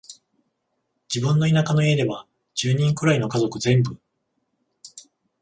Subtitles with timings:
[1.13, 3.99] 自分の田舎の家では、十人くらいの家族全部、